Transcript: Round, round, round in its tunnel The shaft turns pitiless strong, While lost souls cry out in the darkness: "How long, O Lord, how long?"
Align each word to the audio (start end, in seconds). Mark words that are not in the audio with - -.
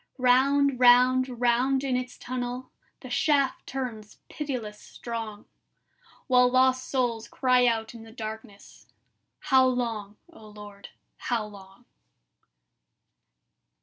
Round, 0.17 0.79
round, 0.79 1.39
round 1.39 1.83
in 1.83 1.95
its 1.95 2.17
tunnel 2.17 2.71
The 3.01 3.11
shaft 3.11 3.67
turns 3.67 4.17
pitiless 4.29 4.79
strong, 4.79 5.45
While 6.25 6.49
lost 6.51 6.89
souls 6.89 7.27
cry 7.27 7.67
out 7.67 7.93
in 7.93 8.01
the 8.01 8.11
darkness: 8.11 8.87
"How 9.41 9.67
long, 9.67 10.17
O 10.33 10.47
Lord, 10.47 10.89
how 11.17 11.45
long?" 11.45 11.85